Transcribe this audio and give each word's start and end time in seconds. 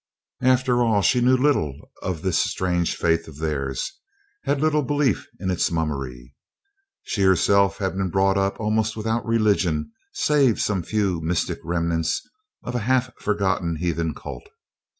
After 0.41 0.81
all, 0.81 1.03
she 1.03 1.21
knew 1.21 1.37
little 1.37 1.91
of 2.01 2.23
this 2.23 2.39
strange 2.39 2.95
faith 2.95 3.27
of 3.27 3.37
theirs 3.37 3.99
had 4.45 4.59
little 4.59 4.81
belief 4.81 5.27
in 5.39 5.51
its 5.51 5.69
mummery. 5.69 6.35
She 7.03 7.21
herself 7.21 7.77
had 7.77 7.95
been 7.95 8.09
brought 8.09 8.35
up 8.35 8.59
almost 8.59 8.97
without 8.97 9.23
religion 9.27 9.91
save 10.11 10.59
some 10.59 10.81
few 10.81 11.21
mystic 11.21 11.59
remnants 11.63 12.27
of 12.63 12.73
a 12.73 12.79
half 12.79 13.13
forgotten 13.19 13.75
heathen 13.75 14.15
cult. 14.15 14.49